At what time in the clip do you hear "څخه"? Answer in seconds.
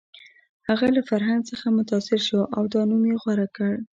1.51-1.67